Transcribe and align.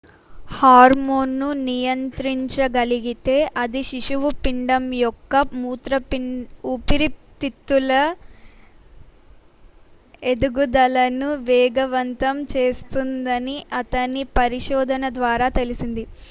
హార్మోన్ను 0.51 1.47
నియంత్రించగలిగితే 1.65 3.35
అది 3.55 3.81
శిశువు 3.89 4.29
పిండం 4.39 4.85
యొక్క 4.99 5.43
ఊపిరితిత్తుల 6.71 7.91
ఎదుగుదలను 10.31 11.29
వేగవంతం 11.45 12.35
చేస్తుందని 12.51 13.57
అతని 13.79 14.23
పరిశోధన 14.37 15.05
ద్వారా 15.19 15.49
తెలిసింది 15.59 16.05